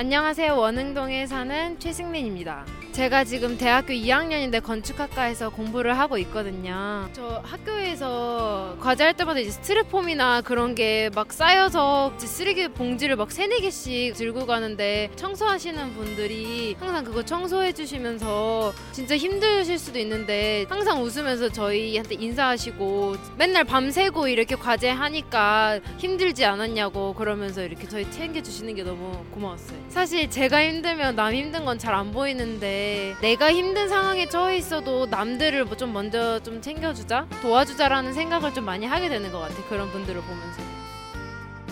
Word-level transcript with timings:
안녕하세요. 0.00 0.56
원흥동에 0.56 1.26
사는 1.26 1.78
최승민입니다. 1.78 2.64
제가 2.92 3.22
지금 3.24 3.58
대학교 3.58 3.92
2학년인데 3.92 4.62
건축학과에서 4.62 5.50
공부를 5.50 5.98
하고 5.98 6.16
있거든요. 6.18 7.06
저 7.12 7.42
학교에서 7.44 8.78
과제할 8.80 9.14
때마다 9.14 9.40
이제 9.40 9.50
스티로폼이나 9.50 10.40
그런 10.40 10.74
게 10.74 11.10
막 11.14 11.32
쌓여서 11.34 12.14
쓰레기 12.18 12.68
봉지를 12.68 13.16
막 13.16 13.30
세네 13.30 13.60
개씩 13.60 14.14
들고 14.14 14.46
가는데 14.46 15.10
청소하시는 15.16 15.92
분들이 15.94 16.74
항상 16.80 17.04
그거 17.04 17.22
청소해 17.22 17.74
주시면서 17.74 18.72
진짜 18.92 19.16
힘드실 19.16 19.78
수도 19.78 19.98
있는데 19.98 20.64
항상 20.68 21.02
웃으면서 21.02 21.50
저희한테 21.50 22.14
인사하시고 22.14 23.16
맨날 23.36 23.64
밤새고 23.64 24.28
이렇게 24.28 24.56
과제 24.56 24.88
하니까 24.88 25.80
힘들지 25.98 26.44
않았냐고 26.46 27.12
그러면서 27.14 27.62
이렇게 27.62 27.86
저희 27.86 28.10
챙겨 28.10 28.40
주시는 28.42 28.74
게 28.74 28.82
너무 28.82 29.12
고마웠어요. 29.32 29.78
사실 29.90 30.30
제가 30.30 30.62
힘들면 30.64 31.16
남 31.16 31.34
힘든 31.34 31.64
건 31.64 31.76
잘 31.78 31.94
안 31.94 32.12
보이는데 32.12 33.16
내가 33.20 33.52
힘든 33.52 33.88
상황에 33.88 34.28
처해 34.28 34.56
있어도 34.58 35.06
남들을 35.06 35.64
뭐 35.64 35.76
좀 35.76 35.92
먼저 35.92 36.38
좀 36.40 36.60
챙겨주자 36.60 37.26
도와주자라는 37.42 38.12
생각을 38.14 38.52
좀 38.54 38.64
많이 38.64 38.86
하게 38.86 39.08
되는 39.08 39.32
것 39.32 39.40
같아 39.40 39.54
그런 39.68 39.90
분들을 39.90 40.20
보면서 40.20 40.62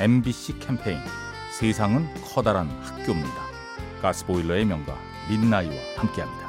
MBC 0.00 0.58
캠페인 0.60 0.98
세상은 1.52 2.08
커다란 2.24 2.68
학교입니다. 2.82 3.34
가스보일러의 4.02 4.64
명가 4.64 4.96
민나이와 5.28 5.74
함께합니다. 5.96 6.48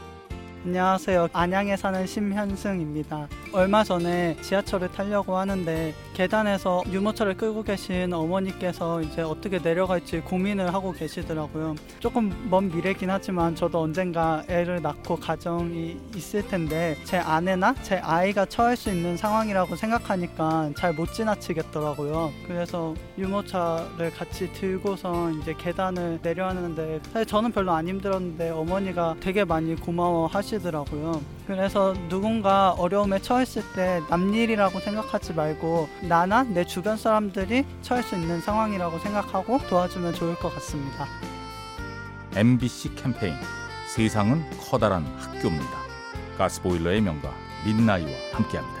안녕하세요. 0.63 1.29
안양에 1.33 1.75
사는 1.75 2.05
심현승입니다. 2.05 3.27
얼마 3.51 3.83
전에 3.83 4.37
지하철을 4.41 4.91
타려고 4.91 5.35
하는데 5.35 5.93
계단에서 6.13 6.83
유모차를 6.87 7.35
끌고 7.35 7.63
계신 7.63 8.13
어머니께서 8.13 9.01
이제 9.01 9.23
어떻게 9.23 9.57
내려갈지 9.57 10.19
고민을 10.19 10.71
하고 10.71 10.91
계시더라고요. 10.91 11.75
조금 11.99 12.31
먼 12.51 12.69
미래긴 12.69 13.09
하지만 13.09 13.55
저도 13.55 13.81
언젠가 13.81 14.43
애를 14.47 14.83
낳고 14.83 15.15
가정이 15.15 15.97
있을 16.15 16.47
텐데 16.47 16.95
제 17.05 17.17
아내나 17.17 17.73
제 17.81 17.95
아이가 17.95 18.45
처할 18.45 18.77
수 18.77 18.91
있는 18.91 19.17
상황이라고 19.17 19.75
생각하니까 19.75 20.69
잘 20.77 20.93
못 20.93 21.11
지나치겠더라고요. 21.13 22.31
그래서 22.45 22.93
유모차를 23.17 24.11
같이 24.11 24.51
들고서 24.53 25.31
이제 25.31 25.55
계단을 25.57 26.19
내려가는데 26.21 26.99
사실 27.11 27.25
저는 27.25 27.51
별로 27.51 27.71
안 27.71 27.87
힘들었는데 27.87 28.51
어머니가 28.51 29.15
되게 29.19 29.43
많이 29.43 29.75
고마워 29.75 30.27
하시 30.27 30.50
더라고요. 30.59 31.21
그래서 31.47 31.93
누군가 32.09 32.71
어려움에 32.71 33.19
처했을 33.19 33.63
때 33.73 34.01
남일이라고 34.09 34.79
생각하지 34.79 35.33
말고 35.33 35.89
나나 36.01 36.43
내 36.43 36.63
주변 36.63 36.97
사람들이 36.97 37.65
처할 37.81 38.03
수 38.03 38.15
있는 38.15 38.41
상황이라고 38.41 38.99
생각하고 38.99 39.59
도와주면 39.67 40.13
좋을 40.13 40.35
것 40.35 40.53
같습니다. 40.55 41.07
MBC 42.35 42.95
캠페인 42.95 43.35
세상은 43.93 44.43
커다란 44.69 45.05
학교입니다. 45.17 45.81
가스보일러의 46.37 47.01
명가 47.01 47.29
민나이와 47.65 48.09
함께합니다. 48.33 48.80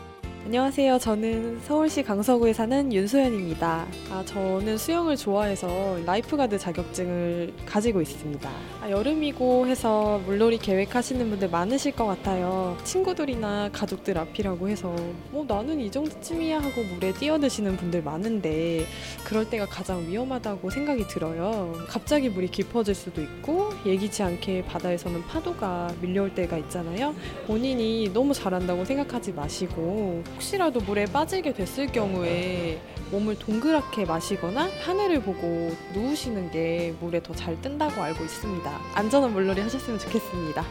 안녕하세요. 0.43 0.97
저는 0.97 1.59
서울시 1.61 2.01
강서구에 2.01 2.51
사는 2.51 2.91
윤소연입니다. 2.91 3.85
아, 4.09 4.23
저는 4.25 4.75
수영을 4.75 5.15
좋아해서 5.15 5.99
lifeguard 6.03 6.57
자격증을 6.57 7.53
가지고 7.63 8.01
있습니다. 8.01 8.49
아, 8.81 8.89
여름이고 8.89 9.67
해서 9.67 10.19
물놀이 10.25 10.57
계획하시는 10.57 11.29
분들 11.29 11.51
많으실 11.51 11.91
것 11.95 12.07
같아요. 12.07 12.75
친구들이나 12.83 13.69
가족들 13.71 14.17
앞이라고 14.17 14.67
해서 14.67 14.95
뭐 15.29 15.45
나는 15.47 15.79
이 15.79 15.91
정도쯤이야 15.91 16.59
하고 16.59 16.83
물에 16.85 17.13
뛰어드시는 17.13 17.77
분들 17.77 18.01
많은데 18.01 18.87
그럴 19.23 19.47
때가 19.47 19.67
가장 19.67 20.07
위험하다고 20.07 20.71
생각이 20.71 21.07
들어요. 21.07 21.71
갑자기 21.87 22.29
물이 22.29 22.47
깊어질 22.47 22.95
수도 22.95 23.21
있고 23.21 23.69
예기치 23.85 24.23
않게 24.23 24.65
바다에서는 24.65 25.21
파도가 25.27 25.93
밀려올 26.01 26.33
때가 26.33 26.57
있잖아요. 26.57 27.13
본인이 27.45 28.09
너무 28.11 28.33
잘한다고 28.33 28.83
생각하지 28.85 29.33
마시고 29.33 30.23
혹시라도 30.33 30.79
물에 30.81 31.05
빠지게 31.05 31.53
됐을 31.53 31.87
경우에 31.87 32.81
몸을 33.11 33.37
동그랗게 33.37 34.05
마시거나 34.05 34.69
하늘을 34.85 35.21
보고 35.21 35.75
누우시는 35.93 36.51
게 36.51 36.95
물에 36.99 37.21
더 37.21 37.33
잘 37.35 37.59
뜬다고 37.61 38.01
알고 38.01 38.23
있습니다. 38.23 38.79
안전한 38.93 39.33
물놀이 39.33 39.61
하셨으면 39.61 39.99
좋겠습니다. 39.99 40.63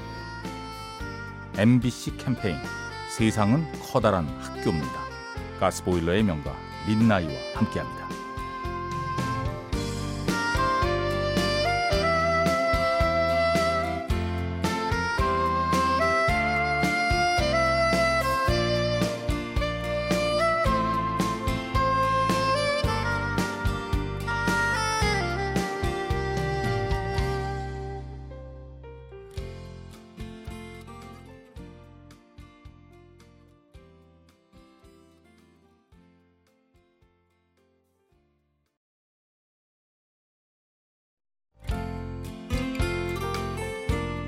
MBC 1.59 2.17
캠페인 2.17 2.57
세상은 3.17 3.65
커다란 3.93 4.27
학교입니다. 4.41 5.01
가스보일러의 5.59 6.23
명가 6.23 6.55
민나이와 6.87 7.33
함께합니다. 7.55 8.09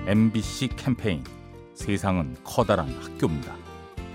MBC 0.04 0.70
캠페인 0.76 1.22
세상은 1.74 2.36
커다란 2.42 2.88
학교입니다. 2.88 3.54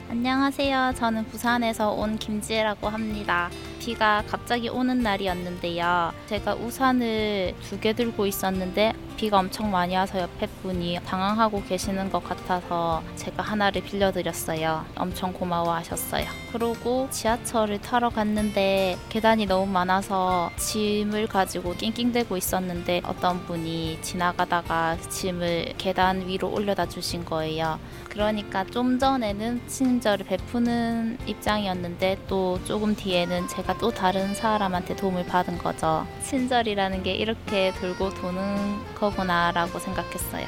안녕하세요. 0.10 0.92
저는 0.98 1.24
부산에서 1.28 1.92
온 1.92 2.18
김지혜라고 2.18 2.90
합니다. 2.90 3.50
비가 3.80 4.24
갑자기 4.28 4.70
오는 4.70 5.00
날이었는데요. 5.00 6.12
제가 6.28 6.56
우산을 6.56 7.54
두 7.64 7.78
개 7.80 7.94
들고 7.94 8.26
있었는데 8.26 8.94
비가 9.18 9.38
엄청 9.40 9.70
많이 9.72 9.96
와서 9.96 10.20
옆에 10.20 10.48
분이 10.62 11.00
당황하고 11.06 11.64
계시는 11.64 12.12
것 12.12 12.24
같아서 12.24 13.02
제가 13.16 13.44
하나를 13.44 13.84
빌려드렸어요. 13.84 14.86
엄청 14.96 15.32
고마워하셨어요. 15.34 16.26
그리고 16.52 17.08
지하철을 17.12 17.82
타러 17.82 18.10
갔는데 18.10 18.98
계단이 19.10 19.46
너무 19.46 19.72
많아서 19.72 20.52
짐을 20.58 21.28
가지고 21.28 21.74
낑낑대고 21.76 22.38
있었는데 22.38 23.02
어떤 23.06 23.44
분이 23.46 24.00
지나가다가 24.02 24.98
짐을 25.10 25.74
계단 25.78 26.28
위로 26.28 26.52
올려다 26.52 26.88
주신 26.88 27.24
거예요. 27.26 27.80
그러니까 28.10 28.64
좀 28.66 28.98
전에는 29.00 29.68
친절을 29.68 30.26
베푸는 30.26 31.18
입장이었는데 31.28 32.18
또 32.28 32.60
조금 32.66 32.96
뒤에는 32.96 33.48
제가 33.48 33.67
또 33.76 33.92
다른 33.92 34.34
사람한테 34.34 34.96
도움을 34.96 35.26
받은 35.26 35.58
거죠. 35.58 36.08
친절이라는 36.24 37.04
게 37.04 37.14
이렇게 37.14 37.74
돌고 37.80 38.14
도는 38.16 38.96
거구나라고 38.96 39.80
생각했어요. 39.80 40.48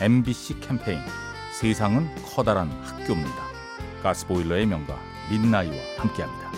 MBC 0.00 0.60
캠페인 0.60 1.00
세상은 1.52 2.08
커다란 2.24 2.70
학교입니다. 2.82 3.42
가스보일러의 4.02 4.66
명가 4.66 4.98
민나이와 5.30 5.76
함께합니다. 5.98 6.49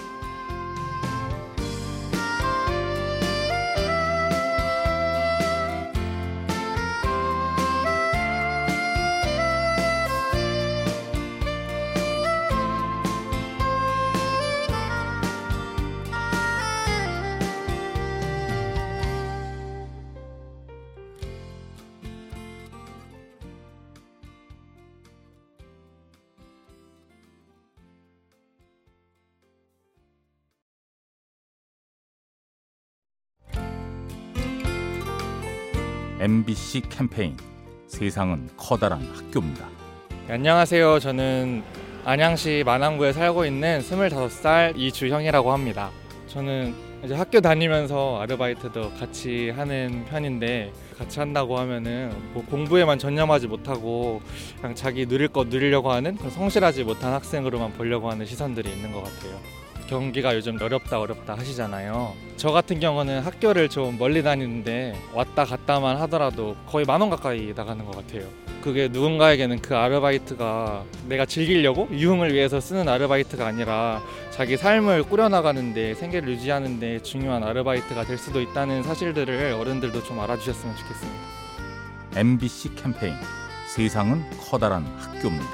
MBC 36.23 36.83
캠페인 36.89 37.37
세상은 37.89 38.49
커다란 38.57 39.03
학교입니다. 39.13 39.67
네, 40.29 40.35
안녕하세요. 40.35 41.01
저는 41.01 41.65
안양시 42.05 42.63
만안구에 42.65 43.13
살고 43.13 43.45
있는 43.45 43.81
25살 43.81 44.79
이주형이라고 44.79 45.51
합니다. 45.51 45.91
저는 46.29 46.77
이제 47.05 47.17
학교 47.17 47.41
다니면서 47.41 48.21
아르바이트도 48.21 48.93
같이 49.01 49.51
하는 49.51 50.05
편인데 50.05 50.73
같이 50.97 51.19
한다고 51.19 51.59
하면은 51.59 52.13
뭐 52.33 52.45
공부에만 52.47 53.01
전념하지 53.01 53.49
못하고 53.49 54.23
그냥 54.61 54.77
자기 54.77 55.07
누릴 55.07 55.27
것 55.27 55.49
누리려고 55.49 55.91
하는 55.91 56.17
성실하지 56.17 56.85
못한 56.85 57.13
학생으로만 57.15 57.73
보려고 57.73 58.09
하는 58.09 58.27
시선들이 58.27 58.71
있는 58.71 58.93
것 58.93 59.03
같아요. 59.03 59.62
경기가 59.97 60.35
요즘 60.35 60.57
어렵다 60.61 60.99
어렵다 61.01 61.35
하시잖아요. 61.37 62.15
저 62.39 62.51
같은 62.51 62.81
경우는 62.81 63.21
학교를 63.21 63.69
좀 63.69 63.99
멀리 63.99 64.23
다니는데 64.23 64.99
왔다 65.13 65.45
갔다만 65.45 65.99
하더라도 65.99 66.57
거의 66.67 66.87
만 66.87 67.03
원 67.03 67.11
가까이 67.11 67.53
나가는 67.55 67.85
것 67.85 67.95
같아요. 67.97 68.23
그게 68.63 68.89
누군가에게는 68.89 69.61
그 69.61 69.77
아르바이트가 69.77 70.85
내가 71.09 71.27
즐기려고 71.27 71.89
유흥을 71.91 72.33
위해서 72.33 72.59
쓰는 72.59 72.89
아르바이트가 72.89 73.45
아니라 73.47 74.01
자기 74.31 74.57
삶을 74.57 75.03
꾸려나가는데 75.03 75.95
생계를 75.97 76.31
유지하는데 76.31 77.03
중요한 77.03 77.43
아르바이트가 77.43 78.05
될 78.07 78.17
수도 78.17 78.41
있다는 78.41 78.85
사실들을 78.85 79.53
어른들도 79.53 80.05
좀 80.05 80.21
알아주셨으면 80.21 80.75
좋겠습니다. 80.75 81.19
MBC 82.17 82.77
캠페인 82.77 83.15
세상은 83.69 84.25
커다란 84.41 84.87
학교입니다. 84.99 85.51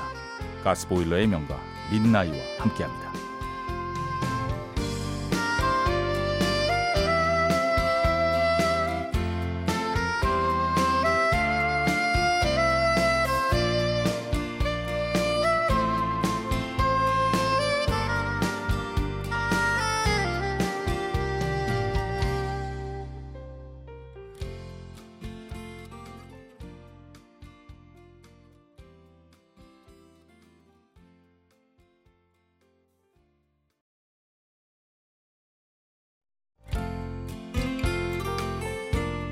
가스보일러의 0.62 1.26
명가 1.26 1.58
민나이와 1.90 2.36
함께합니다. 2.58 3.27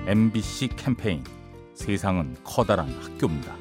MBC 0.06 0.69
캠페인 0.76 1.25
세상은 1.75 2.37
커다란 2.44 2.88
학교입니다. 3.03 3.56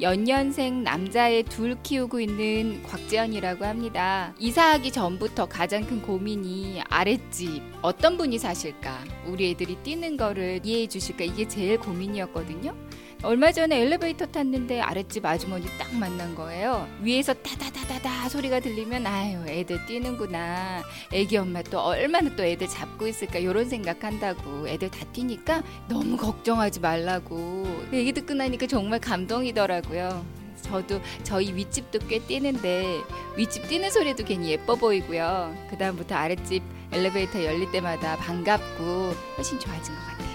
연년생 0.00 0.82
남자애 0.82 1.42
둘 1.42 1.76
키우고 1.82 2.20
있는 2.20 2.82
곽재현이라고 2.84 3.66
합니다. 3.66 4.34
이사하기 4.38 4.92
전부터 4.92 5.44
가장 5.44 5.84
큰 5.84 6.00
고민이 6.00 6.80
아랫집 6.88 7.62
어떤 7.82 8.16
분이 8.16 8.38
사실까? 8.38 9.04
우리 9.26 9.50
애들이 9.50 9.76
뛰는 9.82 10.16
거를 10.16 10.60
이해해 10.64 10.86
주실까? 10.86 11.24
이게 11.24 11.46
제일 11.46 11.78
고민이었거든요. 11.80 12.74
얼마 13.22 13.50
전에 13.50 13.80
엘리베이터 13.80 14.26
탔는데 14.26 14.80
아랫집 14.80 15.24
아주머니 15.24 15.66
딱 15.78 15.92
만난 15.94 16.34
거예요. 16.34 16.86
위에서 17.00 17.32
따다다다다 17.34 18.28
소리가 18.28 18.60
들리면 18.60 19.06
아유 19.06 19.42
애들 19.48 19.84
뛰는구나. 19.86 20.82
애기 21.12 21.36
엄마 21.38 21.62
또 21.62 21.80
얼마나 21.80 22.34
또 22.36 22.44
애들 22.44 22.68
잡고 22.68 23.06
있을까 23.08 23.38
이런 23.38 23.68
생각한다고 23.68 24.68
애들 24.68 24.90
다 24.90 25.04
뛰니까 25.12 25.62
너무 25.88 26.16
걱정하지 26.16 26.80
말라고. 26.80 27.66
얘기 27.92 28.12
듣고 28.12 28.34
나니까 28.34 28.66
정말 28.66 29.00
감동이더라고요. 29.00 30.24
저도 30.62 31.00
저희 31.22 31.54
윗집도 31.54 32.00
꽤 32.08 32.18
뛰는데 32.18 33.00
윗집 33.36 33.68
뛰는 33.68 33.90
소리도 33.90 34.24
괜히 34.24 34.50
예뻐 34.50 34.74
보이고요. 34.74 35.56
그 35.70 35.78
다음부터 35.78 36.14
아랫집 36.14 36.62
엘리베이터 36.92 37.42
열릴 37.44 37.70
때마다 37.72 38.16
반갑고 38.16 39.14
훨씬 39.36 39.58
좋아진 39.58 39.94
것 39.94 40.00
같아요. 40.00 40.26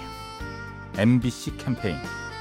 MBC 0.97 1.57
캠페인 1.57 1.95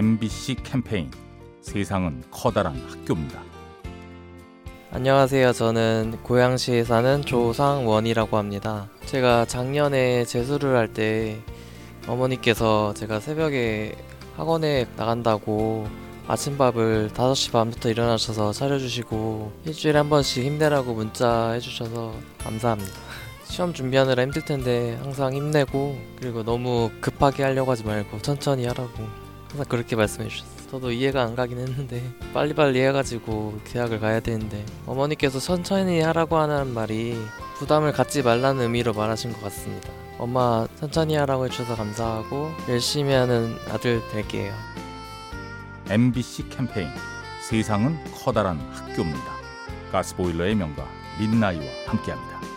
MBC 0.00 0.56
캠페인 0.64 1.10
세상은 1.60 2.22
커다란 2.30 2.74
학교입니다. 2.88 3.42
안녕하세요. 4.92 5.52
저는 5.52 6.20
고양시에 6.22 6.84
사는 6.84 7.20
조상원이라고 7.20 8.38
합니다. 8.38 8.88
제가 9.04 9.44
작년에 9.44 10.24
재수를 10.24 10.74
할 10.74 10.88
때 10.88 11.38
어머니께서 12.08 12.94
제가 12.94 13.20
새벽에 13.20 13.94
학원에 14.38 14.86
나간다고 14.96 15.86
아침밥을 16.28 17.10
5시 17.12 17.52
반부터 17.52 17.90
일어나셔서 17.90 18.54
차려주시고 18.54 19.52
일주일에 19.66 19.98
한 19.98 20.08
번씩 20.08 20.46
힘내라고 20.46 20.94
문자 20.94 21.50
해주셔서 21.50 22.14
감사합니다. 22.38 22.90
시험 23.44 23.74
준비하느라 23.74 24.22
힘들 24.22 24.46
텐데 24.46 24.98
항상 25.02 25.34
힘내고 25.34 25.98
그리고 26.18 26.42
너무 26.42 26.90
급하게 27.02 27.42
하려고 27.42 27.72
하지 27.72 27.84
말고 27.84 28.22
천천히 28.22 28.64
하라고 28.64 29.29
항상 29.50 29.66
그렇게 29.68 29.96
말씀해 29.96 30.28
주셨어요. 30.28 30.70
저도 30.70 30.92
이해가 30.92 31.22
안 31.22 31.34
가긴 31.34 31.58
했는데 31.58 32.02
빨리빨리 32.32 32.80
해가지고 32.80 33.58
대학을 33.64 33.98
가야 33.98 34.20
되는데 34.20 34.64
어머니께서 34.86 35.40
천천히 35.40 36.00
하라고 36.00 36.36
하는 36.38 36.72
말이 36.72 37.16
부담을 37.58 37.92
갖지 37.92 38.22
말라는 38.22 38.62
의미로 38.62 38.92
말하신 38.92 39.32
것 39.32 39.42
같습니다. 39.42 39.90
엄마 40.18 40.66
천천히 40.78 41.16
하라고 41.16 41.46
해주셔서 41.46 41.74
감사하고 41.74 42.52
열심히 42.68 43.12
하는 43.12 43.56
아들 43.70 44.00
될게요. 44.12 44.54
MBC 45.88 46.48
캠페인 46.50 46.88
세상은 47.48 47.98
커다란 48.14 48.60
학교입니다. 48.72 49.40
가스보일러의 49.90 50.54
명가 50.54 50.86
민나이와 51.18 51.64
함께합니다. 51.86 52.49